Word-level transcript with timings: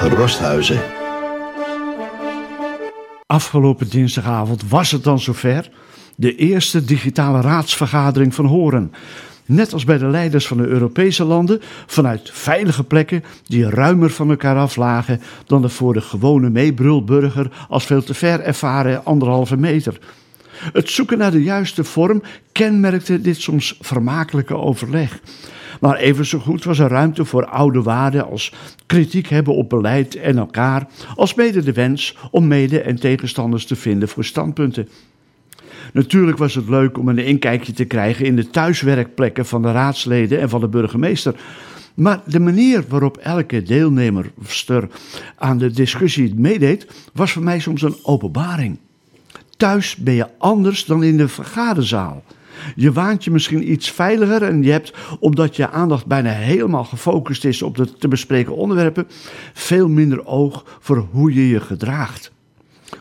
Rosthuizen. 0.00 0.80
Afgelopen 3.26 3.88
dinsdagavond 3.88 4.68
was 4.68 4.90
het 4.90 5.04
dan 5.04 5.20
zover. 5.20 5.70
De 6.16 6.36
eerste 6.36 6.84
digitale 6.84 7.40
raadsvergadering 7.40 8.34
van 8.34 8.46
Horen. 8.46 8.92
Net 9.46 9.72
als 9.72 9.84
bij 9.84 9.98
de 9.98 10.06
leiders 10.06 10.46
van 10.46 10.56
de 10.56 10.66
Europese 10.66 11.24
landen, 11.24 11.60
vanuit 11.86 12.30
veilige 12.32 12.84
plekken 12.84 13.24
die 13.46 13.70
ruimer 13.70 14.10
van 14.10 14.30
elkaar 14.30 14.56
af 14.56 14.76
lagen 14.76 15.20
dan 15.46 15.62
de 15.62 15.68
voor 15.68 15.92
de 15.92 16.00
gewone 16.00 16.50
meebrulburger 16.50 17.50
als 17.68 17.84
veel 17.84 18.02
te 18.02 18.14
ver 18.14 18.40
ervaren 18.40 19.04
anderhalve 19.04 19.56
meter. 19.56 19.98
Het 20.72 20.90
zoeken 20.90 21.18
naar 21.18 21.30
de 21.30 21.42
juiste 21.42 21.84
vorm 21.84 22.22
kenmerkte 22.52 23.20
dit 23.20 23.40
soms 23.40 23.78
vermakelijke 23.80 24.56
overleg. 24.56 25.20
Maar 25.84 25.96
even 25.96 26.26
zo 26.26 26.38
goed 26.38 26.64
was 26.64 26.78
er 26.78 26.88
ruimte 26.88 27.24
voor 27.24 27.46
oude 27.46 27.82
waarden 27.82 28.30
als 28.30 28.52
kritiek 28.86 29.28
hebben 29.28 29.54
op 29.54 29.68
beleid 29.68 30.16
en 30.16 30.38
elkaar, 30.38 30.86
als 31.14 31.34
mede 31.34 31.62
de 31.62 31.72
wens 31.72 32.16
om 32.30 32.46
mede- 32.46 32.80
en 32.80 32.96
tegenstanders 32.96 33.66
te 33.66 33.76
vinden 33.76 34.08
voor 34.08 34.24
standpunten. 34.24 34.88
Natuurlijk 35.92 36.38
was 36.38 36.54
het 36.54 36.68
leuk 36.68 36.98
om 36.98 37.08
een 37.08 37.18
inkijkje 37.18 37.72
te 37.72 37.84
krijgen 37.84 38.24
in 38.24 38.36
de 38.36 38.50
thuiswerkplekken 38.50 39.46
van 39.46 39.62
de 39.62 39.72
raadsleden 39.72 40.40
en 40.40 40.48
van 40.48 40.60
de 40.60 40.68
burgemeester. 40.68 41.34
Maar 41.94 42.20
de 42.26 42.40
manier 42.40 42.84
waarop 42.88 43.16
elke 43.16 43.62
deelnemerster 43.62 44.88
aan 45.36 45.58
de 45.58 45.70
discussie 45.70 46.34
meedeed, 46.34 46.86
was 47.12 47.32
voor 47.32 47.42
mij 47.42 47.60
soms 47.60 47.82
een 47.82 47.96
openbaring. 48.02 48.78
Thuis 49.56 49.96
ben 49.96 50.14
je 50.14 50.28
anders 50.38 50.84
dan 50.84 51.02
in 51.02 51.16
de 51.16 51.28
vergaderzaal. 51.28 52.22
Je 52.74 52.92
waant 52.92 53.24
je 53.24 53.30
misschien 53.30 53.72
iets 53.72 53.90
veiliger 53.90 54.42
en 54.42 54.62
je 54.62 54.70
hebt, 54.70 54.92
omdat 55.20 55.56
je 55.56 55.70
aandacht 55.70 56.06
bijna 56.06 56.30
helemaal 56.30 56.84
gefocust 56.84 57.44
is 57.44 57.62
op 57.62 57.76
de 57.76 57.92
te 57.92 58.08
bespreken 58.08 58.56
onderwerpen, 58.56 59.06
veel 59.52 59.88
minder 59.88 60.26
oog 60.26 60.78
voor 60.80 61.06
hoe 61.10 61.34
je 61.34 61.48
je 61.48 61.60
gedraagt. 61.60 62.32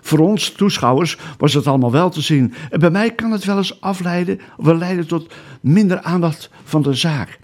Voor 0.00 0.18
ons 0.18 0.50
toeschouwers 0.50 1.18
was 1.38 1.54
het 1.54 1.66
allemaal 1.66 1.92
wel 1.92 2.10
te 2.10 2.20
zien. 2.20 2.54
En 2.70 2.80
bij 2.80 2.90
mij 2.90 3.10
kan 3.10 3.32
het 3.32 3.44
wel 3.44 3.56
eens 3.56 3.80
afleiden, 3.80 4.40
of 4.56 4.66
leiden 4.66 5.06
tot 5.06 5.34
minder 5.60 6.00
aandacht 6.00 6.50
van 6.64 6.82
de 6.82 6.94
zaak. 6.94 7.38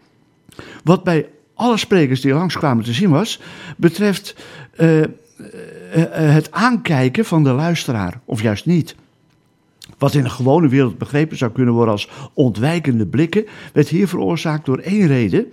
Wat 0.85 1.05
bij 1.05 1.29
alle 1.55 1.77
sprekers 1.77 2.21
die 2.21 2.33
langskwamen 2.33 2.85
te 2.85 2.93
zien 2.93 3.11
was, 3.11 3.41
betreft 3.77 4.35
uh, 4.77 5.01
uh, 5.01 5.07
het 6.13 6.53
aankijken 6.53 7.25
van 7.25 7.45
de 7.45 7.53
luisteraar, 7.53 8.21
of 8.25 8.43
juist 8.43 8.67
niet. 8.67 8.95
Wat 9.99 10.15
in 10.15 10.25
een 10.25 10.31
gewone 10.31 10.69
wereld 10.69 10.99
begrepen 10.99 11.37
zou 11.37 11.53
kunnen 11.53 11.75
worden 11.75 11.93
als 11.93 12.09
ontwijkende 12.35 13.07
blikken, 13.07 13.45
werd 13.73 13.89
hier 13.89 14.09
veroorzaakt 14.09 14.67
door 14.67 14.79
één 14.79 15.07
reden. 15.07 15.47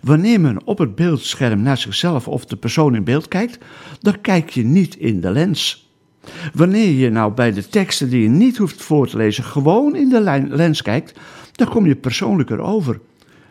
Wanneer 0.00 0.40
men 0.40 0.66
op 0.66 0.78
het 0.78 0.94
beeldscherm 0.94 1.62
naar 1.62 1.78
zichzelf 1.78 2.28
of 2.28 2.44
de 2.44 2.56
persoon 2.56 2.94
in 2.94 3.04
beeld 3.04 3.28
kijkt, 3.28 3.58
dan 4.00 4.20
kijk 4.20 4.50
je 4.50 4.64
niet 4.64 4.96
in 4.96 5.20
de 5.20 5.30
lens. 5.30 5.90
Wanneer 6.52 6.90
je 6.90 7.10
nou 7.10 7.32
bij 7.32 7.52
de 7.52 7.68
teksten 7.68 8.10
die 8.10 8.22
je 8.22 8.28
niet 8.28 8.56
hoeft 8.56 8.82
voor 8.82 9.08
te 9.08 9.16
lezen 9.16 9.44
gewoon 9.44 9.96
in 9.96 10.08
de 10.08 10.46
lens 10.48 10.82
kijkt, 10.82 11.18
dan 11.52 11.68
kom 11.68 11.86
je 11.86 11.96
persoonlijker 11.96 12.60
over. 12.60 13.00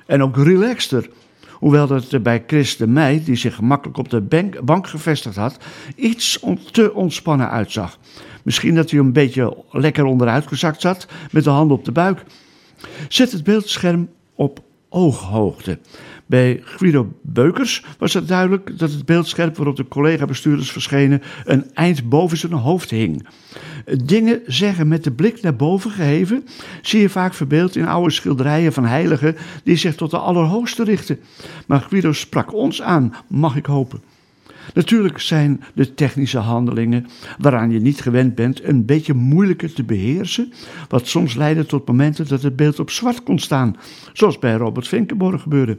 En 0.06 0.24
ook 0.24 0.38
relaxter. 0.38 1.10
Hoewel 1.52 1.88
dat 1.88 2.24
bij 2.24 2.44
Chris 2.48 2.78
de 2.78 2.88
Meij, 2.88 3.22
die 3.26 3.36
zich 3.36 3.56
gemakkelijk 3.56 3.98
op 3.98 4.10
de 4.10 4.22
bank, 4.22 4.62
bank 4.62 4.88
gevestigd 4.88 5.36
had, 5.36 5.58
iets 5.96 6.40
te 6.72 6.94
ontspannen 6.94 7.50
uitzag. 7.50 7.98
Misschien 8.48 8.76
dat 8.76 8.92
hij 8.92 9.00
een 9.00 9.14
beetje 9.14 9.64
lekker 9.72 10.06
onderuit 10.06 10.48
gezakt 10.48 10.82
zat 10.82 11.08
met 11.32 11.44
de 11.44 11.50
handen 11.50 11.78
op 11.78 11.86
de 11.86 11.92
buik. 11.92 12.24
Zet 13.08 13.32
het 13.32 13.44
beeldscherm 13.44 14.10
op 14.36 14.60
ooghoogte. 14.90 15.80
Bij 16.26 16.60
Guido 16.64 17.14
Beukers 17.22 17.84
was 17.98 18.14
het 18.14 18.28
duidelijk 18.28 18.80
dat 18.80 18.92
het 18.92 19.06
beeldscherm 19.06 19.52
waarop 19.56 19.76
de 19.76 19.88
collega-bestuurders 19.88 20.72
verschenen 20.72 21.22
een 21.46 21.74
eind 21.74 22.10
boven 22.10 22.38
zijn 22.38 22.52
hoofd 22.52 22.90
hing. 22.90 23.28
Dingen 24.04 24.42
zeggen 24.46 24.88
met 24.88 25.04
de 25.04 25.12
blik 25.12 25.42
naar 25.42 25.56
boven 25.56 25.92
geheven 25.92 26.46
zie 26.82 27.02
je 27.02 27.10
vaak 27.10 27.34
verbeeld 27.34 27.76
in 27.76 27.88
oude 27.88 28.12
schilderijen 28.12 28.74
van 28.74 28.86
heiligen 28.86 29.36
die 29.64 29.76
zich 29.76 29.96
tot 29.96 30.12
de 30.12 30.18
Allerhoogste 30.18 30.84
richten. 30.84 31.20
Maar 31.66 31.82
Guido 31.82 32.12
sprak 32.12 32.54
ons 32.54 32.82
aan, 32.82 33.14
mag 33.28 33.56
ik 33.56 33.66
hopen. 33.66 34.02
Natuurlijk 34.74 35.20
zijn 35.20 35.64
de 35.74 35.94
technische 35.94 36.38
handelingen 36.38 37.06
waaraan 37.38 37.72
je 37.72 37.80
niet 37.80 38.02
gewend 38.02 38.36
bent 38.36 38.64
een 38.64 38.86
beetje 38.86 39.14
moeilijker 39.14 39.74
te 39.74 39.84
beheersen, 39.84 40.54
wat 40.90 41.08
soms 41.08 41.36
leidde 41.36 41.66
tot 41.66 41.88
momenten 41.88 42.28
dat 42.28 42.42
het 42.42 42.56
beeld 42.56 42.80
op 42.80 42.90
zwart 42.90 43.24
kon 43.24 43.40
staan, 43.40 43.76
zoals 44.14 44.40
bij 44.40 44.54
Robert 44.54 44.88
Vinkenborg 44.88 45.42
gebeurde. 45.42 45.78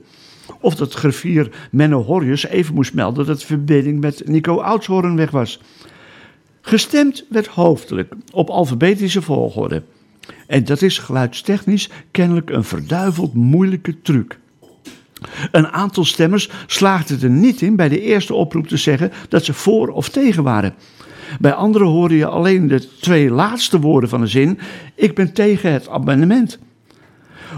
Of 0.61 0.75
dat 0.75 0.95
griffier 0.95 1.69
Menno 1.71 2.03
Horjus 2.03 2.47
even 2.47 2.75
moest 2.75 2.95
melden 2.95 3.27
dat 3.27 3.41
de 3.41 3.47
verbinding 3.47 4.01
met 4.01 4.23
Nico 4.27 4.61
Oudshoorn 4.61 5.17
weg 5.17 5.31
was. 5.31 5.61
Gestemd 6.61 7.25
werd 7.29 7.47
hoofdelijk 7.47 8.15
op 8.33 8.51
alfabetische 8.51 9.23
volgorde. 9.23 9.83
En 10.47 10.65
dat 10.65 10.83
is 10.83 10.99
geluidstechnisch 10.99 11.91
kennelijk 12.11 12.51
een 12.51 12.65
verduiveld 12.65 13.35
moeilijke 13.35 14.03
truc. 14.03 14.39
Een 15.51 15.69
aantal 15.69 16.05
stemmers 16.05 16.51
slaagde 16.67 17.17
er 17.21 17.31
niet 17.31 17.63
in 17.63 17.77
bij 17.77 17.89
de 17.89 18.01
eerste 18.01 18.35
oproep 18.35 18.67
te 18.67 18.77
zeggen 18.77 19.13
dat 19.29 19.45
ze 19.45 19.53
voor 19.53 19.89
of 19.89 20.09
tegen 20.09 20.43
waren. 20.43 20.75
Bij 21.41 21.53
anderen 21.53 21.89
hoorde 21.89 22.17
je 22.17 22.27
alleen 22.27 22.69
de 22.69 22.89
twee 23.01 23.31
laatste 23.31 23.81
woorden 23.81 24.09
van 24.09 24.21
de 24.21 24.27
zin: 24.27 24.59
Ik 24.95 25.15
ben 25.15 25.33
tegen 25.33 25.73
het 25.73 25.89
amendement 25.89 26.59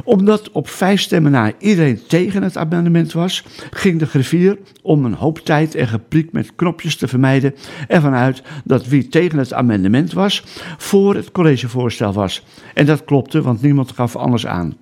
omdat 0.05 0.51
op 0.51 0.69
vijf 0.69 1.01
stemmen 1.01 1.33
na 1.33 1.53
iedereen 1.59 2.01
tegen 2.07 2.43
het 2.43 2.57
amendement 2.57 3.13
was, 3.13 3.45
ging 3.71 3.99
de 3.99 4.07
griffier, 4.07 4.59
om 4.83 5.05
een 5.05 5.15
hoop 5.15 5.39
tijd 5.39 5.75
en 5.75 5.89
gepriek 5.89 6.33
met 6.33 6.55
knopjes 6.57 6.97
te 6.97 7.09
vermijden, 7.09 7.55
ervan 7.89 8.15
uit 8.15 8.43
dat 8.65 8.87
wie 8.87 9.09
tegen 9.09 9.39
het 9.39 9.53
amendement 9.53 10.13
was, 10.13 10.45
voor 10.79 11.15
het 11.15 11.33
collegevoorstel 11.33 12.13
was. 12.13 12.45
En 12.75 12.87
dat 12.87 13.05
klopte, 13.05 13.43
want 13.43 13.63
niemand 13.63 13.93
gaf 13.93 14.17
anders 14.17 14.47
aan. 14.47 14.77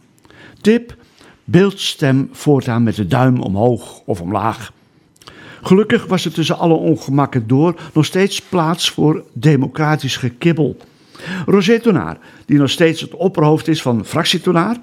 Tip: 0.61 0.97
beeldstem 1.51 2.29
voortaan 2.33 2.83
met 2.83 2.95
de 2.95 3.07
duim 3.07 3.41
omhoog 3.41 4.01
of 4.05 4.21
omlaag. 4.21 4.73
Gelukkig 5.63 6.07
was 6.07 6.25
er 6.25 6.33
tussen 6.33 6.59
alle 6.59 6.75
ongemakken 6.75 7.47
door 7.47 7.81
nog 7.93 8.05
steeds 8.05 8.41
plaats 8.41 8.91
voor 8.91 9.25
democratisch 9.33 10.17
gekibbel. 10.17 10.77
Roger 11.47 11.81
Tonaar, 11.81 12.19
die 12.47 12.59
nog 12.59 12.71
steeds 12.71 13.01
het 13.01 13.15
opperhoofd 13.15 13.69
is 13.69 13.83
van 13.83 14.05
fractietonaar 14.05 14.77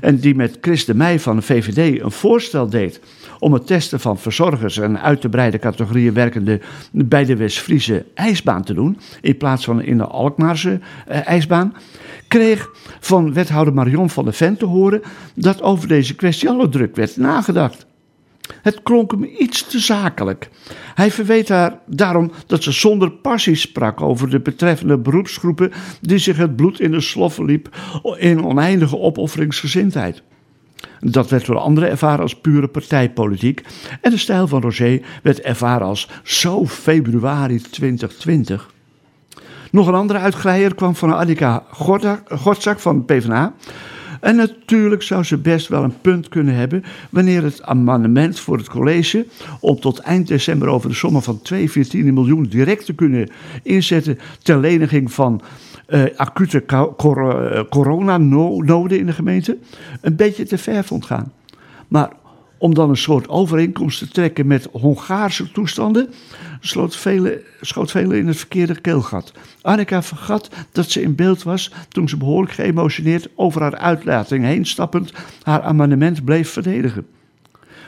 en 0.00 0.16
die 0.18 0.34
met 0.34 0.58
Chris 0.60 0.84
de 0.84 0.94
Meij 0.94 1.20
van 1.20 1.36
de 1.36 1.42
VVD 1.42 2.00
een 2.00 2.10
voorstel 2.10 2.68
deed 2.68 3.00
om 3.38 3.52
het 3.52 3.66
testen 3.66 4.00
van 4.00 4.18
verzorgers 4.18 4.78
en 4.78 5.00
uit 5.00 5.20
te 5.20 5.28
breide 5.28 5.58
categorieën 5.58 6.14
werkende 6.14 6.60
bij 6.92 7.24
de 7.24 7.36
West-Friese 7.36 8.04
ijsbaan 8.14 8.62
te 8.62 8.74
doen, 8.74 8.98
in 9.20 9.36
plaats 9.36 9.64
van 9.64 9.82
in 9.82 9.96
de 9.96 10.06
Alkmaarse 10.06 10.80
eh, 11.06 11.26
ijsbaan, 11.26 11.74
kreeg 12.28 12.70
van 13.00 13.32
wethouder 13.32 13.74
Marion 13.74 14.10
van 14.10 14.24
der 14.24 14.32
Ven 14.32 14.56
te 14.56 14.66
horen 14.66 15.02
dat 15.34 15.62
over 15.62 15.88
deze 15.88 16.14
kwestie 16.14 16.48
al 16.48 16.68
druk 16.68 16.96
werd 16.96 17.16
nagedacht. 17.16 17.86
Het 18.62 18.82
klonk 18.82 19.10
hem 19.10 19.24
iets 19.38 19.66
te 19.66 19.78
zakelijk. 19.78 20.50
Hij 20.94 21.10
verweet 21.10 21.48
haar 21.48 21.78
daarom 21.86 22.32
dat 22.46 22.62
ze 22.62 22.72
zonder 22.72 23.10
passie 23.10 23.54
sprak 23.54 24.00
over 24.00 24.30
de 24.30 24.40
betreffende 24.40 24.98
beroepsgroepen 24.98 25.72
die 26.00 26.18
zich 26.18 26.36
het 26.36 26.56
bloed 26.56 26.80
in 26.80 26.90
de 26.90 27.00
sloffen 27.00 27.44
liep 27.44 27.76
in 28.18 28.44
oneindige 28.44 28.98
opofferingsgezindheid. 28.98 30.22
Dat 31.00 31.30
werd 31.30 31.46
door 31.46 31.58
anderen 31.58 31.90
ervaren 31.90 32.22
als 32.22 32.40
pure 32.40 32.68
partijpolitiek 32.68 33.62
en 34.00 34.10
de 34.10 34.16
stijl 34.16 34.48
van 34.48 34.60
Roger 34.60 35.00
werd 35.22 35.40
ervaren 35.40 35.86
als 35.86 36.08
zo 36.22 36.66
februari 36.66 37.60
2020. 37.60 38.70
Nog 39.70 39.86
een 39.86 39.94
andere 39.94 40.18
uitglijder 40.18 40.74
kwam 40.74 40.94
van 40.94 41.16
Annika 41.16 41.64
Gortzak 42.28 42.80
van 42.80 43.04
PvdA. 43.04 43.54
En 44.22 44.36
natuurlijk 44.36 45.02
zou 45.02 45.24
ze 45.24 45.38
best 45.38 45.68
wel 45.68 45.82
een 45.84 46.00
punt 46.00 46.28
kunnen 46.28 46.54
hebben 46.54 46.84
wanneer 47.10 47.42
het 47.42 47.62
amendement 47.62 48.40
voor 48.40 48.56
het 48.56 48.68
college 48.68 49.26
om 49.60 49.80
tot 49.80 49.98
eind 49.98 50.28
december 50.28 50.68
over 50.68 50.88
de 50.88 50.94
sommen 50.94 51.22
van 51.22 51.40
2,14 51.54 51.66
miljoen 51.92 52.42
direct 52.42 52.84
te 52.84 52.94
kunnen 52.94 53.30
inzetten 53.62 54.18
ter 54.42 54.58
leniging 54.58 55.12
van 55.12 55.40
uh, 55.88 56.04
acute 56.16 56.64
uh, 56.66 57.62
coronanoden 57.70 58.98
in 58.98 59.06
de 59.06 59.12
gemeente, 59.12 59.58
een 60.00 60.16
beetje 60.16 60.44
te 60.44 60.58
ver 60.58 60.84
vond 60.84 61.06
gaan. 61.06 61.32
Maar 61.88 62.10
om 62.62 62.74
dan 62.74 62.90
een 62.90 62.96
soort 62.96 63.28
overeenkomst 63.28 63.98
te 63.98 64.08
trekken 64.08 64.46
met 64.46 64.68
Hongaarse 64.72 65.52
toestanden, 65.52 66.08
sloot 66.60 66.96
vele, 66.96 67.42
schoot 67.60 67.90
velen 67.90 68.18
in 68.18 68.26
het 68.26 68.36
verkeerde 68.36 68.80
keelgat. 68.80 69.32
Annika 69.62 70.02
vergat 70.02 70.50
dat 70.72 70.90
ze 70.90 71.02
in 71.02 71.14
beeld 71.14 71.42
was 71.42 71.72
toen 71.88 72.08
ze 72.08 72.16
behoorlijk 72.16 72.52
geëmotioneerd 72.52 73.28
over 73.34 73.60
haar 73.60 73.76
uitlating 73.76 74.44
heen 74.44 74.66
stappend 74.66 75.12
haar 75.42 75.62
amendement 75.62 76.24
bleef 76.24 76.50
verdedigen. 76.50 77.06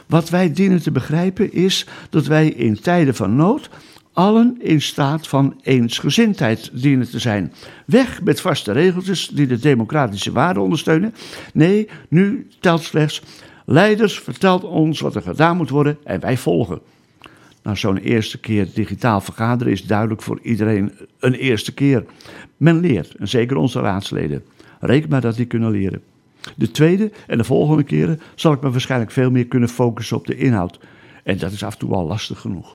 Wat 0.07 0.29
wij 0.29 0.53
dienen 0.53 0.83
te 0.83 0.91
begrijpen 0.91 1.53
is 1.53 1.87
dat 2.11 2.27
wij 2.27 2.49
in 2.49 2.81
tijden 2.81 3.15
van 3.15 3.37
nood 3.37 3.71
allen 4.13 4.57
in 4.61 4.83
staat 4.83 5.29
van 5.29 5.61
eensgezindheid 5.63 6.71
dienen 6.73 7.11
te 7.11 7.19
zijn. 7.19 7.53
Weg 7.87 8.23
met 8.23 8.41
vaste 8.41 8.73
regeltjes 8.73 9.29
die 9.29 9.47
de 9.47 9.59
democratische 9.59 10.33
waarden 10.33 10.63
ondersteunen. 10.63 11.15
Nee, 11.53 11.89
nu 12.09 12.47
telt 12.61 12.83
slechts 12.83 13.23
Leiders 13.65 14.21
vertelt 14.21 14.65
ons 14.65 15.01
wat 15.01 15.15
er 15.15 15.23
gedaan 15.23 15.57
moet 15.57 15.71
worden 15.71 15.99
en 16.05 16.21
wij 16.21 16.37
volgen. 16.37 16.81
Nou, 17.63 17.77
zo'n 17.77 17.97
eerste 17.97 18.41
keer 18.41 18.69
digitaal 18.75 19.21
vergaderen 19.21 19.73
is 19.73 19.87
duidelijk 19.87 20.23
voor 20.23 20.39
iedereen 20.43 20.93
een 21.19 21.35
eerste 21.35 21.75
keer. 21.75 22.05
Men 22.57 22.81
leert, 22.81 23.15
en 23.15 23.29
zeker 23.29 23.57
onze 23.57 23.81
raadsleden. 23.81 24.45
Reken 24.81 25.11
maar 25.11 25.21
dat 25.21 25.37
die 25.37 25.47
kunnen 25.47 25.71
leren. 25.71 26.03
De 26.57 26.71
tweede 26.71 27.11
en 27.27 27.39
de 27.39 27.45
volgende 27.45 27.83
keren 27.83 28.21
zal 28.35 28.53
ik 28.53 28.61
me 28.61 28.71
waarschijnlijk 28.71 29.11
veel 29.11 29.31
meer 29.31 29.47
kunnen 29.47 29.69
focussen 29.69 30.17
op 30.17 30.27
de 30.27 30.37
inhoud. 30.37 30.79
En 31.23 31.39
dat 31.39 31.53
is 31.53 31.65
af 31.65 31.73
en 31.73 31.79
toe 31.79 31.95
al 31.95 32.07
lastig 32.07 32.41
genoeg. 32.41 32.63